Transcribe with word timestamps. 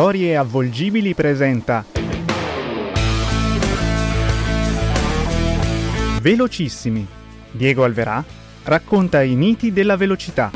Storie 0.00 0.34
avvolgibili 0.34 1.12
presenta 1.12 1.84
Velocissimi. 6.22 7.06
Diego 7.50 7.84
Alverà 7.84 8.24
racconta 8.64 9.20
i 9.20 9.36
miti 9.36 9.74
della 9.74 9.98
velocità. 9.98 10.52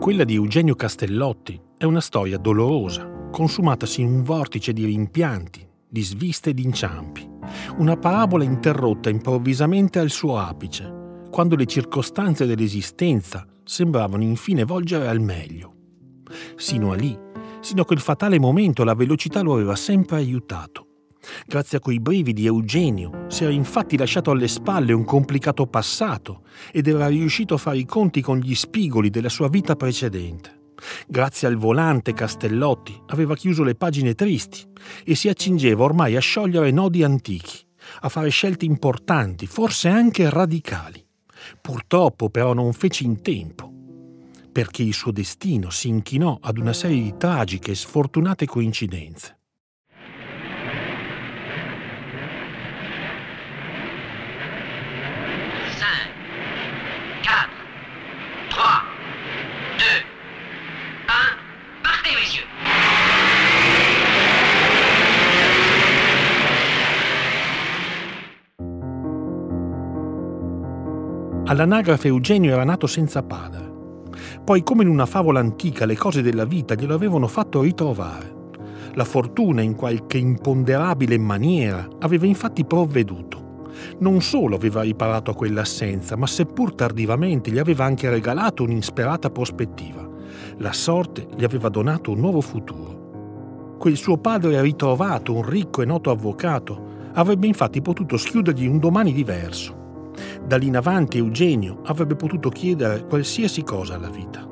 Quella 0.00 0.24
di 0.24 0.34
Eugenio 0.36 0.74
Castellotti 0.76 1.60
è 1.76 1.84
una 1.84 2.00
storia 2.00 2.38
dolorosa, 2.38 3.06
consumatasi 3.30 4.00
in 4.00 4.06
un 4.06 4.22
vortice 4.22 4.72
di 4.72 4.86
rimpianti, 4.86 5.68
di 5.92 6.02
sviste 6.02 6.50
e 6.50 6.54
di 6.54 6.64
inciampi. 6.64 7.28
Una 7.76 7.98
parabola 7.98 8.44
interrotta 8.44 9.10
improvvisamente 9.10 9.98
al 9.98 10.08
suo 10.08 10.38
apice, 10.38 11.26
quando 11.30 11.54
le 11.54 11.66
circostanze 11.66 12.46
dell'esistenza 12.46 13.46
sembravano 13.62 14.22
infine 14.22 14.64
volgere 14.64 15.06
al 15.06 15.20
meglio. 15.20 15.74
Sino 16.56 16.92
a 16.92 16.94
lì, 16.94 17.14
sino 17.60 17.82
a 17.82 17.84
quel 17.84 18.00
fatale 18.00 18.38
momento, 18.38 18.84
la 18.84 18.94
velocità 18.94 19.42
lo 19.42 19.52
aveva 19.52 19.76
sempre 19.76 20.16
aiutato. 20.16 20.86
Grazie 21.46 21.76
a 21.76 21.80
quei 21.80 22.00
brividi 22.00 22.46
Eugenio 22.46 23.26
si 23.28 23.44
era 23.44 23.52
infatti 23.52 23.98
lasciato 23.98 24.30
alle 24.30 24.48
spalle 24.48 24.94
un 24.94 25.04
complicato 25.04 25.66
passato 25.66 26.42
ed 26.72 26.88
era 26.88 27.06
riuscito 27.08 27.54
a 27.54 27.58
fare 27.58 27.76
i 27.76 27.84
conti 27.84 28.22
con 28.22 28.38
gli 28.38 28.54
spigoli 28.54 29.10
della 29.10 29.28
sua 29.28 29.48
vita 29.48 29.76
precedente. 29.76 30.61
Grazie 31.06 31.48
al 31.48 31.56
volante 31.56 32.12
Castellotti 32.12 33.00
aveva 33.06 33.34
chiuso 33.34 33.62
le 33.62 33.74
pagine 33.74 34.14
tristi 34.14 34.66
e 35.04 35.14
si 35.14 35.28
accingeva 35.28 35.84
ormai 35.84 36.16
a 36.16 36.20
sciogliere 36.20 36.70
nodi 36.70 37.02
antichi, 37.02 37.58
a 38.00 38.08
fare 38.08 38.28
scelte 38.30 38.64
importanti, 38.64 39.46
forse 39.46 39.88
anche 39.88 40.28
radicali. 40.30 41.04
Purtroppo 41.60 42.30
però 42.30 42.52
non 42.52 42.72
fece 42.72 43.04
in 43.04 43.20
tempo, 43.20 43.70
perché 44.52 44.82
il 44.82 44.94
suo 44.94 45.12
destino 45.12 45.70
si 45.70 45.88
inchinò 45.88 46.38
ad 46.40 46.58
una 46.58 46.72
serie 46.72 47.02
di 47.02 47.16
tragiche 47.16 47.72
e 47.72 47.74
sfortunate 47.74 48.46
coincidenze. 48.46 49.41
All'anagrafe 71.52 72.08
Eugenio 72.08 72.54
era 72.54 72.64
nato 72.64 72.86
senza 72.86 73.22
padre. 73.22 73.70
Poi, 74.42 74.62
come 74.62 74.84
in 74.84 74.88
una 74.88 75.04
favola 75.04 75.38
antica, 75.38 75.84
le 75.84 75.98
cose 75.98 76.22
della 76.22 76.46
vita 76.46 76.74
glielo 76.74 76.94
avevano 76.94 77.26
fatto 77.26 77.60
ritrovare. 77.60 78.34
La 78.94 79.04
fortuna, 79.04 79.60
in 79.60 79.74
qualche 79.74 80.16
imponderabile 80.16 81.18
maniera, 81.18 81.86
aveva 81.98 82.24
infatti 82.24 82.64
provveduto. 82.64 83.68
Non 83.98 84.22
solo 84.22 84.56
aveva 84.56 84.80
riparato 84.80 85.30
a 85.30 85.34
quell'assenza, 85.34 86.16
ma 86.16 86.26
seppur 86.26 86.74
tardivamente 86.74 87.50
gli 87.50 87.58
aveva 87.58 87.84
anche 87.84 88.08
regalato 88.08 88.62
un'insperata 88.62 89.28
prospettiva. 89.28 90.08
La 90.56 90.72
sorte 90.72 91.28
gli 91.36 91.44
aveva 91.44 91.68
donato 91.68 92.12
un 92.12 92.18
nuovo 92.20 92.40
futuro. 92.40 93.76
Quel 93.78 93.98
suo 93.98 94.16
padre 94.16 94.62
ritrovato, 94.62 95.34
un 95.34 95.46
ricco 95.46 95.82
e 95.82 95.84
noto 95.84 96.08
avvocato, 96.10 97.10
avrebbe 97.12 97.46
infatti 97.46 97.82
potuto 97.82 98.16
schiudergli 98.16 98.66
un 98.66 98.78
domani 98.78 99.12
diverso 99.12 99.80
da 100.46 100.56
lì 100.56 100.66
in 100.66 100.76
avanti 100.76 101.18
Eugenio 101.18 101.80
avrebbe 101.84 102.16
potuto 102.16 102.48
chiedere 102.48 103.06
qualsiasi 103.06 103.62
cosa 103.62 103.94
alla 103.94 104.10
vita. 104.10 104.48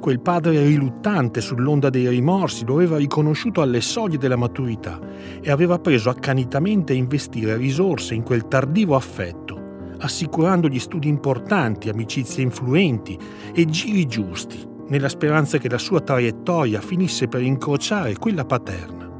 Quel 0.00 0.20
padre 0.20 0.64
riluttante 0.64 1.40
sull'onda 1.40 1.90
dei 1.90 2.08
rimorsi 2.08 2.64
lo 2.64 2.74
aveva 2.74 2.96
riconosciuto 2.96 3.60
alle 3.60 3.80
soglie 3.80 4.18
della 4.18 4.36
maturità 4.36 4.98
e 5.40 5.50
aveva 5.50 5.78
preso 5.78 6.10
accanitamente 6.10 6.92
a 6.92 6.96
investire 6.96 7.56
risorse 7.56 8.14
in 8.14 8.22
quel 8.22 8.48
tardivo 8.48 8.94
affetto, 8.94 9.94
assicurandogli 9.98 10.78
studi 10.78 11.08
importanti, 11.08 11.88
amicizie 11.88 12.42
influenti 12.42 13.18
e 13.52 13.64
giri 13.66 14.06
giusti, 14.06 14.64
nella 14.88 15.08
speranza 15.08 15.58
che 15.58 15.68
la 15.68 15.78
sua 15.78 16.00
traiettoria 16.00 16.80
finisse 16.80 17.28
per 17.28 17.42
incrociare 17.42 18.16
quella 18.16 18.44
paterna. 18.44 19.10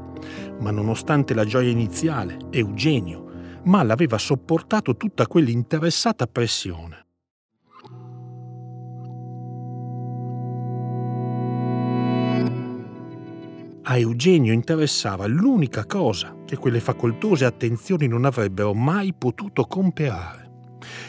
Ma 0.59 0.71
nonostante 0.71 1.33
la 1.33 1.45
gioia 1.45 1.69
iniziale, 1.69 2.37
Eugenio 2.49 3.26
mal 3.67 3.89
aveva 3.91 4.17
sopportato 4.17 4.97
tutta 4.97 5.27
quell'interessata 5.27 6.25
pressione. 6.25 7.05
A 13.89 13.97
Eugenio 13.97 14.51
interessava 14.51 15.27
l'unica 15.27 15.85
cosa 15.85 16.35
che 16.45 16.57
quelle 16.57 16.81
facoltose 16.81 17.45
attenzioni 17.45 18.07
non 18.07 18.25
avrebbero 18.25 18.73
mai 18.73 19.13
potuto 19.13 19.63
comperare. 19.63 20.49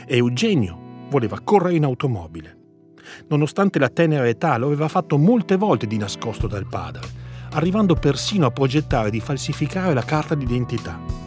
Eugenio 0.07 1.07
voleva 1.11 1.41
correre 1.41 1.75
in 1.75 1.85
automobile. 1.85 2.57
Nonostante 3.29 3.81
la 3.81 3.89
tenera 3.89 4.29
età 4.29 4.57
lo 4.59 4.67
aveva 4.67 4.87
fatto 4.87 5.19
molte 5.19 5.57
volte 5.57 5.89
di 5.89 5.97
nascosto 5.97 6.47
dal 6.47 6.69
padre, 6.69 7.09
arrivando 7.51 7.95
persino 7.95 8.47
a 8.47 8.53
progettare 8.53 9.11
di 9.11 9.19
falsificare 9.19 9.93
la 9.93 10.05
carta 10.05 10.37
d'identità 10.37 11.18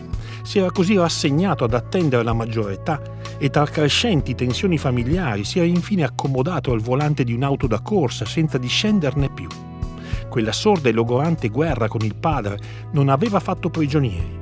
si 0.44 0.60
era 0.60 0.72
così 0.72 0.96
rassegnato 0.98 1.64
ad 1.64 1.74
attendere 1.74 2.24
la 2.24 2.34
maggiore 2.34 2.74
età 2.74 3.02
e 3.38 3.50
tra 3.50 3.66
crescenti 3.66 4.36
tensioni 4.36 4.78
familiari 4.78 5.44
si 5.44 5.60
era 5.60 5.68
infine 5.68 6.04
accomodato 6.04 6.72
al 6.72 6.80
volante 6.80 7.24
di 7.24 7.34
un'auto 7.34 7.68
da 7.68 7.80
corsa 7.82 8.26
senza 8.26 8.58
discenderne 8.58 9.30
più. 9.30 9.48
Quella 10.30 10.52
sorda 10.52 10.90
e 10.90 10.92
logorante 10.92 11.50
guerra 11.50 11.88
con 11.88 12.02
il 12.02 12.16
padre 12.16 12.60
non 12.92 13.10
aveva 13.10 13.40
fatto 13.40 13.70
prigionieri. 13.70 14.40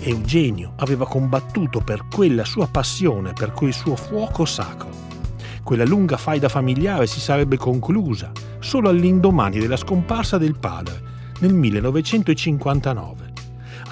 Eugenio 0.00 0.74
aveva 0.76 1.06
combattuto 1.06 1.80
per 1.80 2.06
quella 2.12 2.44
sua 2.44 2.66
passione, 2.66 3.32
per 3.32 3.52
quel 3.52 3.72
suo 3.72 3.96
fuoco 3.96 4.44
sacro. 4.44 4.90
Quella 5.62 5.84
lunga 5.84 6.16
faida 6.16 6.48
familiare 6.48 7.06
si 7.06 7.20
sarebbe 7.20 7.56
conclusa 7.56 8.32
solo 8.58 8.88
all'indomani 8.88 9.58
della 9.58 9.76
scomparsa 9.76 10.38
del 10.38 10.58
padre 10.58 11.00
nel 11.40 11.54
1959 11.54 13.21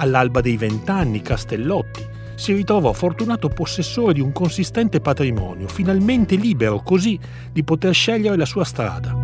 All'alba 0.01 0.41
dei 0.41 0.57
vent'anni 0.57 1.21
Castellotti 1.21 2.03
si 2.35 2.55
ritrovò 2.55 2.91
fortunato 2.95 3.49
possessore 3.49 4.15
di 4.15 4.21
un 4.21 4.33
consistente 4.33 4.99
patrimonio, 5.01 5.69
finalmente 5.69 6.37
libero 6.37 6.81
così 6.81 7.19
di 7.53 7.63
poter 7.63 7.93
scegliere 7.93 8.39
la 8.39 8.47
sua 8.47 8.65
strada. 8.65 9.15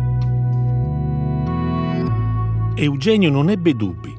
Eugenio 2.75 3.31
non 3.31 3.49
ebbe 3.49 3.73
dubbi. 3.73 4.15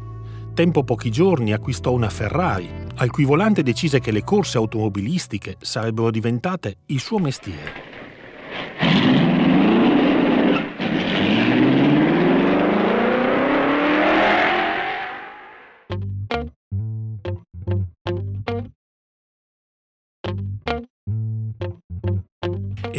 Tempo 0.52 0.82
pochi 0.82 1.12
giorni 1.12 1.52
acquistò 1.52 1.92
una 1.92 2.10
Ferrari, 2.10 2.68
al 2.96 3.10
cui 3.12 3.24
volante 3.24 3.62
decise 3.62 4.00
che 4.00 4.10
le 4.10 4.24
corse 4.24 4.58
automobilistiche 4.58 5.58
sarebbero 5.60 6.10
diventate 6.10 6.78
il 6.86 6.98
suo 6.98 7.20
mestiere. 7.20 7.87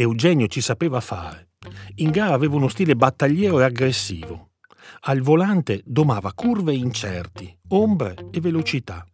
Eugenio 0.00 0.46
ci 0.46 0.62
sapeva 0.62 0.98
fare. 1.00 1.50
In 1.96 2.10
gara 2.10 2.32
aveva 2.32 2.56
uno 2.56 2.68
stile 2.68 2.96
battagliero 2.96 3.60
e 3.60 3.64
aggressivo. 3.64 4.52
Al 5.00 5.20
volante 5.20 5.82
domava 5.84 6.32
curve 6.32 6.72
incerti, 6.72 7.54
ombre 7.68 8.16
e 8.30 8.40
velocità. 8.40 9.04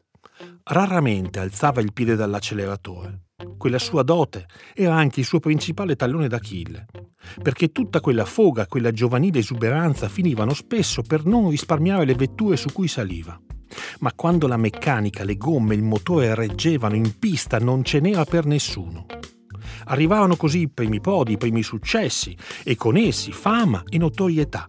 Raramente 0.62 1.40
alzava 1.40 1.80
il 1.80 1.92
piede 1.92 2.14
dall'acceleratore. 2.14 3.22
Quella 3.58 3.80
sua 3.80 4.04
dote 4.04 4.46
era 4.74 4.94
anche 4.94 5.18
il 5.18 5.26
suo 5.26 5.40
principale 5.40 5.96
tallone 5.96 6.28
d'Achille, 6.28 6.86
perché 7.42 7.72
tutta 7.72 7.98
quella 7.98 8.24
foga, 8.24 8.68
quella 8.68 8.92
giovanile 8.92 9.40
esuberanza 9.40 10.08
finivano 10.08 10.54
spesso 10.54 11.02
per 11.02 11.24
non 11.24 11.50
risparmiare 11.50 12.04
le 12.04 12.14
vetture 12.14 12.56
su 12.56 12.70
cui 12.72 12.86
saliva. 12.86 13.36
Ma 13.98 14.12
quando 14.14 14.46
la 14.46 14.56
meccanica, 14.56 15.24
le 15.24 15.36
gomme, 15.36 15.74
il 15.74 15.82
motore 15.82 16.36
reggevano 16.36 16.94
in 16.94 17.18
pista 17.18 17.58
non 17.58 17.82
ce 17.82 17.98
n'era 17.98 18.24
per 18.24 18.46
nessuno. 18.46 19.06
Arrivavano 19.88 20.36
così 20.36 20.60
i 20.60 20.68
primi 20.68 21.00
podi, 21.00 21.32
i 21.32 21.38
primi 21.38 21.62
successi 21.62 22.36
e 22.64 22.76
con 22.76 22.96
essi 22.96 23.32
fama 23.32 23.82
e 23.88 23.98
notorietà. 23.98 24.64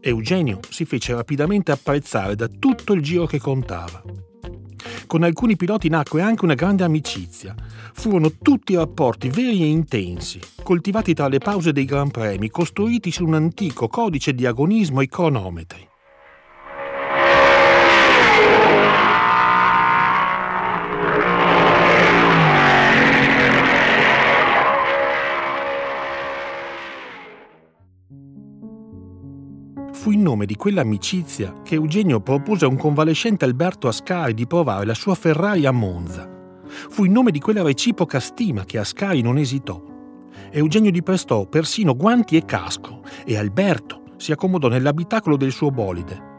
Eugenio 0.00 0.60
si 0.68 0.84
fece 0.84 1.14
rapidamente 1.14 1.72
apprezzare 1.72 2.34
da 2.34 2.48
tutto 2.48 2.92
il 2.92 3.02
giro 3.02 3.26
che 3.26 3.38
contava. 3.38 4.02
Con 5.06 5.22
alcuni 5.22 5.56
piloti 5.56 5.88
nacque 5.88 6.22
anche 6.22 6.44
una 6.44 6.54
grande 6.54 6.84
amicizia. 6.84 7.54
Furono 7.92 8.32
tutti 8.40 8.74
rapporti 8.74 9.28
veri 9.28 9.62
e 9.62 9.66
intensi, 9.66 10.40
coltivati 10.62 11.12
tra 11.12 11.28
le 11.28 11.38
pause 11.38 11.72
dei 11.72 11.84
Gran 11.84 12.10
Premi, 12.10 12.48
costruiti 12.48 13.12
su 13.12 13.24
un 13.24 13.34
antico 13.34 13.88
codice 13.88 14.34
di 14.34 14.46
agonismo 14.46 15.02
e 15.02 15.08
cronometri. 15.08 15.90
Nome 30.32 30.46
di 30.46 30.56
quell'amicizia 30.56 31.60
che 31.62 31.74
Eugenio 31.74 32.20
propose 32.20 32.64
a 32.64 32.68
un 32.68 32.78
convalescente 32.78 33.44
Alberto 33.44 33.86
Ascari 33.86 34.32
di 34.32 34.46
provare 34.46 34.86
la 34.86 34.94
sua 34.94 35.14
Ferrari 35.14 35.66
a 35.66 35.72
Monza. 35.72 36.26
Fu 36.64 37.04
in 37.04 37.12
nome 37.12 37.30
di 37.30 37.38
quella 37.38 37.62
reciproca 37.62 38.18
stima 38.18 38.64
che 38.64 38.78
Ascari 38.78 39.20
non 39.20 39.36
esitò. 39.36 39.82
Eugenio 40.50 40.90
gli 40.90 41.02
prestò 41.02 41.44
persino 41.44 41.94
guanti 41.94 42.38
e 42.38 42.46
casco 42.46 43.02
e 43.26 43.36
Alberto 43.36 44.04
si 44.16 44.32
accomodò 44.32 44.68
nell'abitacolo 44.68 45.36
del 45.36 45.52
suo 45.52 45.70
bolide. 45.70 46.30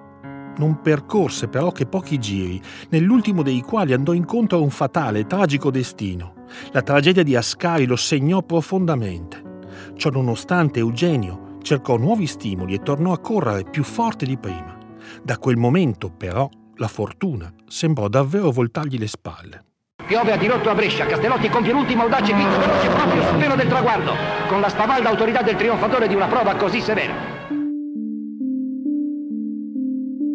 Non 0.57 0.81
percorse 0.81 1.48
però 1.48 1.72
che 1.72 1.86
pochi 1.86 2.18
giri, 2.18 2.60
nell'ultimo 2.89 3.44
dei 3.44 3.62
quali 3.62 3.94
andò 3.94 4.13
incontro 4.13 4.57
a 4.57 4.62
un 4.62 4.72
fatale 4.72 5.19
e 5.19 5.28
tragico 5.28 5.69
destino. 5.69 6.34
La 6.72 6.81
tragedia 6.81 7.22
di 7.22 7.36
Ascari 7.36 7.86
lo 7.86 7.96
segnò 7.96 8.42
profondamente. 8.42 9.51
Ciononostante 9.96 10.80
Eugenio 10.80 11.43
cercò 11.63 11.98
nuovi 11.98 12.27
stimoli 12.27 12.75
e 12.75 12.83
tornò 12.83 13.12
a 13.12 13.19
correre 13.19 13.63
più 13.63 13.83
forte 13.83 14.27
di 14.27 14.38
prima. 14.38 14.77
Da 15.24 15.38
quel 15.39 15.57
momento, 15.57 16.12
però, 16.12 16.48
la 16.75 16.88
fortuna 16.88 17.51
sembrò 17.68 18.07
davvero 18.07 18.51
voltargli 18.51 19.00
le 19.00 19.07
spalle. 19.07 19.65
Piove 20.06 20.33
a 20.33 20.38
dirotto 20.38 20.69
a 20.69 20.75
Brescia, 20.75 21.06
Castellotti 21.06 21.50
compie 21.50 21.71
l'ultimo 21.71 22.04
audace 22.04 22.33
pizzo 22.33 22.60
veloce 22.60 22.89
proprio 22.89 23.24
sul 23.25 23.38
velo 23.38 23.56
del 23.56 23.68
traguardo, 23.68 24.12
con 24.50 24.60
la 24.60 24.69
spavalda 24.69 25.10
autorità 25.10 25.42
del 25.42 25.56
trionfatore 25.56 26.07
di 26.07 26.13
una 26.13 26.27
prova 26.27 26.56
così 26.56 26.81
severa. 26.81 27.42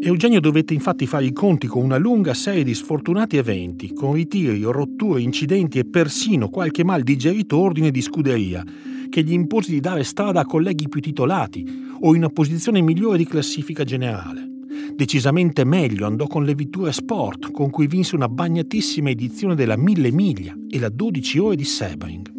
Eugenio 0.01 0.41
dovette 0.41 0.73
infatti 0.73 1.07
fare 1.07 1.27
i 1.27 1.33
conti 1.33 1.67
con 1.67 1.83
una 1.83 1.99
lunga 1.99 2.33
serie 2.33 2.65
di 2.65 2.73
sfortunati 2.73 3.37
eventi, 3.37 3.93
con 3.93 4.15
ritiri, 4.15 4.63
rotture, 4.63 5.21
incidenti 5.21 5.79
e 5.79 5.85
persino 5.85 6.49
qualche 6.49 6.83
mal 6.83 7.03
digerito 7.03 7.59
ordine 7.59 7.91
di 7.91 8.01
scuderia, 8.01 8.65
che 9.09 9.23
gli 9.23 9.33
impose 9.33 9.71
di 9.71 9.81
dare 9.81 10.05
strada 10.05 10.41
a 10.41 10.47
colleghi 10.47 10.89
più 10.89 11.01
titolati 11.01 11.65
o 12.01 12.11
in 12.11 12.19
una 12.19 12.31
posizione 12.31 12.81
migliore 12.81 13.19
di 13.19 13.27
classifica 13.27 13.85
generale. 13.85 14.47
Decisamente 14.95 15.65
meglio 15.65 16.07
andò 16.07 16.27
con 16.27 16.45
le 16.45 16.55
Vitture 16.55 16.93
Sport, 16.93 17.51
con 17.51 17.71
cui 17.71 17.87
vinse 17.87 18.15
una 18.15 18.29
bagnatissima 18.29 19.11
edizione 19.11 19.55
della 19.55 19.77
Mille 19.77 20.11
Miglia 20.11 20.55
e 20.69 20.79
la 20.79 20.89
12 20.89 21.39
ore 21.39 21.57
di 21.57 21.65
Sebring. 21.65 22.33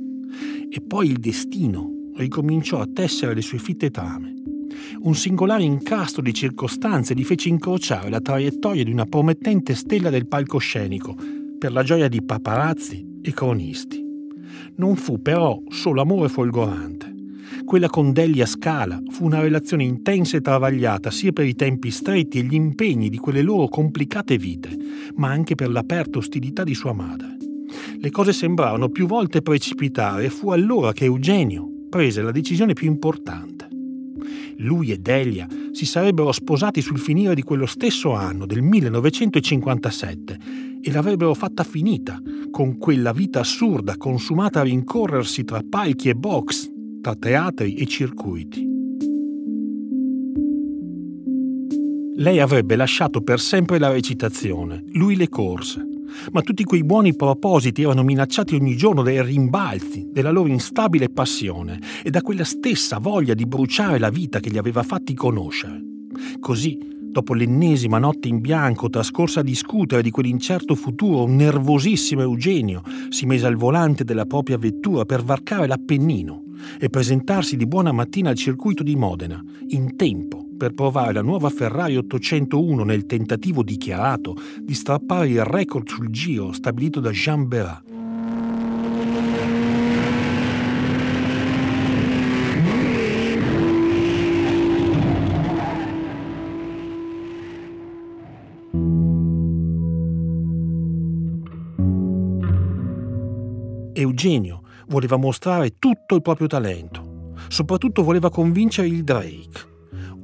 E 0.69 0.81
poi 0.81 1.09
il 1.09 1.19
destino 1.19 2.11
ricominciò 2.15 2.79
a 2.79 2.87
tessere 2.91 3.33
le 3.33 3.41
sue 3.41 3.57
fitte 3.59 3.89
trame. 3.89 4.33
Un 5.01 5.15
singolare 5.15 5.63
incastro 5.63 6.21
di 6.21 6.33
circostanze 6.33 7.13
gli 7.13 7.23
fece 7.23 7.49
incrociare 7.49 8.09
la 8.09 8.21
traiettoria 8.21 8.83
di 8.83 8.91
una 8.91 9.05
promettente 9.05 9.75
stella 9.75 10.09
del 10.09 10.27
palcoscenico 10.27 11.15
per 11.57 11.71
la 11.71 11.83
gioia 11.83 12.07
di 12.07 12.23
paparazzi 12.23 13.19
e 13.21 13.33
cronisti. 13.33 13.98
Non 14.79 14.95
fu 14.95 15.21
però 15.21 15.61
solo 15.67 15.99
amore 15.99 16.29
folgorante. 16.29 17.13
Quella 17.65 17.89
con 17.89 18.13
Delia 18.13 18.45
Scala 18.45 19.01
fu 19.09 19.25
una 19.25 19.41
relazione 19.41 19.83
intensa 19.83 20.37
e 20.37 20.41
travagliata 20.41 21.11
sia 21.11 21.33
per 21.33 21.45
i 21.45 21.53
tempi 21.53 21.91
stretti 21.91 22.39
e 22.39 22.43
gli 22.43 22.53
impegni 22.53 23.09
di 23.09 23.17
quelle 23.17 23.41
loro 23.41 23.67
complicate 23.67 24.37
vite, 24.37 24.69
ma 25.15 25.27
anche 25.31 25.55
per 25.55 25.69
l'aperta 25.69 26.19
ostilità 26.19 26.63
di 26.63 26.73
sua 26.73 26.93
madre. 26.93 27.35
Le 27.99 28.09
cose 28.09 28.31
sembrarono 28.31 28.87
più 28.87 29.05
volte 29.05 29.41
precipitare 29.41 30.23
e 30.23 30.29
fu 30.29 30.51
allora 30.51 30.93
che 30.93 31.03
Eugenio 31.03 31.67
prese 31.89 32.21
la 32.21 32.31
decisione 32.31 32.71
più 32.71 32.87
importante. 32.87 33.67
Lui 34.59 34.91
e 34.91 34.97
Delia 34.97 35.45
si 35.73 35.85
sarebbero 35.85 36.31
sposati 36.31 36.81
sul 36.81 36.99
finire 36.99 37.35
di 37.35 37.43
quello 37.43 37.65
stesso 37.65 38.13
anno, 38.13 38.45
del 38.45 38.61
1957, 38.61 40.37
e 40.81 40.91
l'avrebbero 40.91 41.33
fatta 41.33 41.63
finita 41.63 42.21
con 42.51 42.77
quella 42.77 43.11
vita 43.11 43.41
assurda 43.41 43.97
consumata 43.97 44.59
a 44.61 44.63
rincorrersi 44.63 45.43
tra 45.43 45.61
palchi 45.67 46.09
e 46.09 46.15
box, 46.15 46.69
tra 47.01 47.15
teatri 47.15 47.75
e 47.75 47.85
circuiti. 47.85 48.67
Lei 52.15 52.39
avrebbe 52.39 52.75
lasciato 52.75 53.21
per 53.21 53.39
sempre 53.39 53.79
la 53.79 53.91
recitazione, 53.91 54.83
lui 54.91 55.15
le 55.15 55.29
corse, 55.29 55.85
ma 56.31 56.41
tutti 56.41 56.63
quei 56.63 56.83
buoni 56.83 57.15
propositi 57.15 57.83
erano 57.83 58.03
minacciati 58.03 58.55
ogni 58.55 58.75
giorno 58.75 59.03
dai 59.03 59.23
rimbalzi 59.23 60.09
della 60.11 60.31
loro 60.31 60.49
instabile 60.49 61.09
passione 61.09 61.79
e 62.03 62.09
da 62.09 62.21
quella 62.21 62.43
stessa 62.43 62.97
voglia 62.97 63.33
di 63.33 63.45
bruciare 63.45 63.99
la 63.99 64.09
vita 64.09 64.39
che 64.39 64.49
li 64.49 64.57
aveva 64.57 64.83
fatti 64.83 65.13
conoscere. 65.13 65.81
Così, 66.39 66.98
dopo 67.09 67.33
l'ennesima 67.33 67.97
notte 67.97 68.27
in 68.27 68.39
bianco 68.39 68.89
trascorsa 68.89 69.39
a 69.39 69.43
discutere 69.43 70.01
di 70.01 70.11
quell'incerto 70.11 70.75
futuro, 70.75 71.23
un 71.23 71.35
nervosissimo 71.35 72.21
Eugenio 72.21 72.81
si 73.09 73.25
mise 73.25 73.47
al 73.47 73.55
volante 73.55 74.03
della 74.03 74.25
propria 74.25 74.57
vettura 74.57 75.05
per 75.05 75.23
varcare 75.23 75.67
l'Appennino 75.67 76.43
e 76.79 76.89
presentarsi 76.89 77.55
di 77.57 77.65
buona 77.65 77.91
mattina 77.91 78.29
al 78.29 78.35
circuito 78.35 78.83
di 78.83 78.95
Modena, 78.95 79.41
in 79.69 79.95
tempo 79.95 80.45
per 80.57 80.73
provare 80.73 81.13
la 81.13 81.21
nuova 81.21 81.49
Ferrari 81.49 81.95
801 81.95 82.83
nel 82.83 83.05
tentativo 83.05 83.63
dichiarato 83.63 84.35
di 84.61 84.73
strappare 84.73 85.29
il 85.29 85.43
record 85.45 85.87
sul 85.87 86.09
giro 86.09 86.51
stabilito 86.51 86.99
da 86.99 87.11
Jean 87.11 87.47
Berat. 87.47 87.98
Eugenio 104.19 104.63
voleva 104.87 105.15
mostrare 105.15 105.79
tutto 105.79 106.13
il 106.13 106.21
proprio 106.21 106.47
talento. 106.47 107.31
Soprattutto 107.47 108.03
voleva 108.03 108.29
convincere 108.29 108.89
il 108.89 109.05
Drake. 109.05 109.67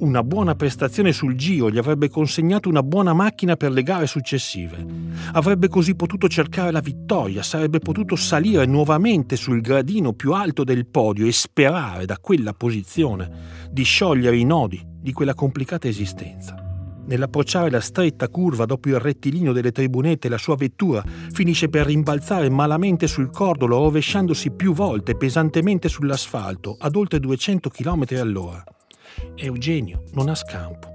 Una 0.00 0.22
buona 0.22 0.54
prestazione 0.54 1.12
sul 1.12 1.34
Giro 1.34 1.70
gli 1.70 1.78
avrebbe 1.78 2.10
consegnato 2.10 2.68
una 2.68 2.82
buona 2.82 3.14
macchina 3.14 3.56
per 3.56 3.72
le 3.72 3.82
gare 3.82 4.06
successive. 4.06 4.84
Avrebbe 5.32 5.68
così 5.68 5.94
potuto 5.94 6.28
cercare 6.28 6.70
la 6.72 6.80
vittoria, 6.80 7.42
sarebbe 7.42 7.78
potuto 7.78 8.16
salire 8.16 8.66
nuovamente 8.66 9.34
sul 9.36 9.62
gradino 9.62 10.12
più 10.12 10.34
alto 10.34 10.62
del 10.62 10.84
podio 10.84 11.24
e 11.26 11.32
sperare 11.32 12.04
da 12.04 12.18
quella 12.18 12.52
posizione 12.52 13.30
di 13.70 13.82
sciogliere 13.82 14.36
i 14.36 14.44
nodi 14.44 14.78
di 14.84 15.12
quella 15.14 15.32
complicata 15.32 15.88
esistenza. 15.88 16.65
Nell'approcciare 17.06 17.70
la 17.70 17.80
stretta 17.80 18.28
curva 18.28 18.64
dopo 18.64 18.88
il 18.88 18.98
rettilineo 18.98 19.52
delle 19.52 19.72
tribunette, 19.72 20.28
la 20.28 20.38
sua 20.38 20.56
vettura 20.56 21.04
finisce 21.32 21.68
per 21.68 21.86
rimbalzare 21.86 22.50
malamente 22.50 23.06
sul 23.06 23.30
cordolo, 23.30 23.78
rovesciandosi 23.78 24.50
più 24.50 24.72
volte 24.72 25.16
pesantemente 25.16 25.88
sull'asfalto 25.88 26.76
ad 26.78 26.96
oltre 26.96 27.20
200 27.20 27.70
km 27.70 28.04
all'ora. 28.18 28.64
Eugenio 29.36 30.02
non 30.12 30.28
ha 30.28 30.34
scampo. 30.34 30.92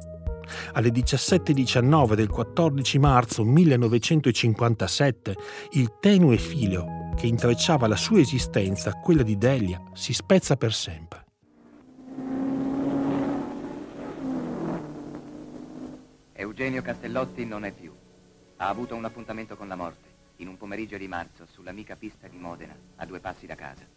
Alle 0.73 0.89
17.19 0.89 2.13
del 2.13 2.27
14 2.27 2.99
marzo 2.99 3.45
1957 3.45 5.35
il 5.71 5.93
tenue 5.99 6.37
filo 6.37 7.13
che 7.15 7.27
intrecciava 7.27 7.87
la 7.87 7.95
sua 7.95 8.19
esistenza 8.19 8.89
a 8.89 8.99
quella 8.99 9.23
di 9.23 9.37
Delia 9.37 9.81
si 9.93 10.11
spezza 10.13 10.57
per 10.57 10.73
sempre. 10.73 11.20
Eugenio 16.41 16.81
Castellotti 16.81 17.45
non 17.45 17.65
è 17.65 17.71
più. 17.71 17.93
Ha 18.57 18.67
avuto 18.67 18.95
un 18.95 19.05
appuntamento 19.05 19.55
con 19.55 19.67
la 19.67 19.75
morte 19.75 20.09
in 20.37 20.47
un 20.47 20.57
pomeriggio 20.57 20.97
di 20.97 21.07
marzo 21.07 21.45
sull'amica 21.45 21.95
pista 21.95 22.27
di 22.27 22.37
Modena, 22.37 22.75
a 22.95 23.05
due 23.05 23.19
passi 23.19 23.45
da 23.45 23.53
casa. 23.53 23.87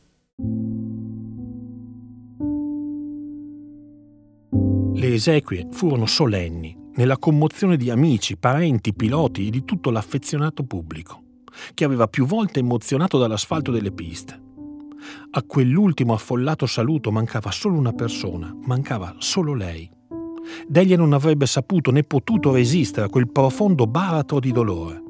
Le 4.93 5.15
esequie 5.15 5.69
furono 5.71 6.05
solenni, 6.05 6.77
nella 6.97 7.17
commozione 7.17 7.79
di 7.79 7.89
amici, 7.89 8.37
parenti, 8.37 8.93
piloti 8.93 9.47
e 9.47 9.51
di 9.51 9.65
tutto 9.65 9.91
l'affezionato 9.91 10.65
pubblico, 10.65 11.23
che 11.73 11.85
aveva 11.87 12.09
più 12.09 12.27
volte 12.27 12.59
emozionato 12.59 13.17
dall'asfalto 13.17 13.73
delle 13.73 13.91
piste. 13.91 14.39
A 15.31 15.43
quell'ultimo 15.43 16.13
affollato 16.13 16.67
saluto 16.67 17.11
mancava 17.11 17.51
solo 17.51 17.79
una 17.79 17.95
persona, 17.95 18.55
mancava 18.67 19.15
solo 19.17 19.55
lei. 19.55 19.94
Delia 20.67 20.97
non 20.97 21.13
avrebbe 21.13 21.47
saputo 21.47 21.91
né 21.91 22.03
potuto 22.03 22.53
resistere 22.53 23.07
a 23.07 23.11
quel 23.11 23.31
profondo 23.31 23.87
baratro 23.87 24.41
di 24.41 24.53
dolore. 24.53 25.03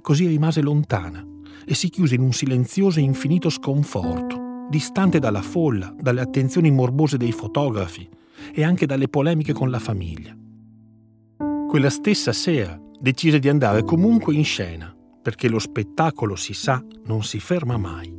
Così 0.00 0.26
rimase 0.26 0.60
lontana 0.60 1.24
e 1.64 1.74
si 1.74 1.88
chiuse 1.88 2.14
in 2.14 2.22
un 2.22 2.32
silenzioso 2.32 2.98
e 2.98 3.02
infinito 3.02 3.50
sconforto, 3.50 4.66
distante 4.70 5.18
dalla 5.18 5.42
folla, 5.42 5.94
dalle 5.98 6.20
attenzioni 6.20 6.70
morbose 6.70 7.16
dei 7.16 7.32
fotografi, 7.32 8.08
e 8.52 8.64
anche 8.64 8.86
dalle 8.86 9.08
polemiche 9.08 9.52
con 9.52 9.70
la 9.70 9.78
famiglia. 9.78 10.34
Quella 11.68 11.90
stessa 11.90 12.32
sera 12.32 12.80
decise 12.98 13.38
di 13.38 13.48
andare 13.48 13.84
comunque 13.84 14.34
in 14.34 14.44
scena, 14.44 14.94
perché 15.22 15.48
lo 15.48 15.58
spettacolo, 15.58 16.36
si 16.36 16.54
sa, 16.54 16.82
non 17.04 17.22
si 17.22 17.38
ferma 17.40 17.76
mai. 17.76 18.10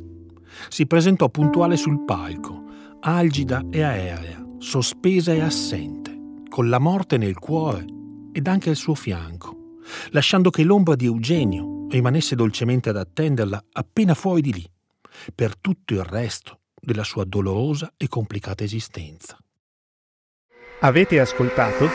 Si 0.68 0.86
presentò 0.86 1.28
puntuale 1.28 1.76
sul 1.76 2.04
palco, 2.04 2.64
algida 3.00 3.64
e 3.70 3.82
aerea, 3.82 4.46
sospesa 4.58 5.32
e 5.32 5.40
assente, 5.40 5.99
con 6.50 6.68
la 6.68 6.80
morte 6.80 7.16
nel 7.16 7.38
cuore 7.38 7.84
ed 8.32 8.46
anche 8.48 8.70
al 8.70 8.76
suo 8.76 8.94
fianco, 8.94 9.78
lasciando 10.10 10.50
che 10.50 10.64
l'ombra 10.64 10.96
di 10.96 11.06
Eugenio 11.06 11.86
rimanesse 11.88 12.34
dolcemente 12.34 12.88
ad 12.88 12.96
attenderla 12.96 13.64
appena 13.72 14.14
fuori 14.14 14.42
di 14.42 14.52
lì, 14.52 14.70
per 15.32 15.56
tutto 15.56 15.94
il 15.94 16.02
resto 16.02 16.58
della 16.74 17.04
sua 17.04 17.24
dolorosa 17.24 17.92
e 17.96 18.08
complicata 18.08 18.64
esistenza. 18.64 19.38
Avete 20.80 21.20
ascoltato? 21.20 21.88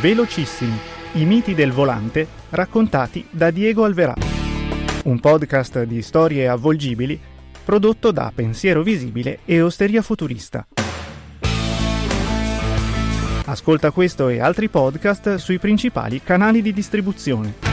Velocissimi, 0.00 0.76
i 1.14 1.24
miti 1.24 1.54
del 1.54 1.70
volante 1.70 2.26
raccontati 2.50 3.26
da 3.30 3.50
Diego 3.50 3.84
Alverà. 3.84 4.14
Un 5.04 5.20
podcast 5.20 5.84
di 5.84 6.02
storie 6.02 6.48
avvolgibili 6.48 7.20
prodotto 7.66 8.12
da 8.12 8.30
Pensiero 8.32 8.84
Visibile 8.84 9.40
e 9.44 9.60
Osteria 9.60 10.00
Futurista. 10.00 10.64
Ascolta 13.46 13.90
questo 13.90 14.28
e 14.28 14.38
altri 14.38 14.68
podcast 14.68 15.34
sui 15.34 15.58
principali 15.58 16.22
canali 16.22 16.62
di 16.62 16.72
distribuzione. 16.72 17.65